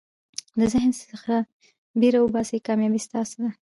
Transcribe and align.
د 0.59 0.61
ذهن 0.73 0.91
څخه 1.11 1.35
بېره 1.99 2.19
وباسئ، 2.21 2.57
کامیابي 2.67 2.99
ستاسي 3.07 3.37
ده. 3.43 3.51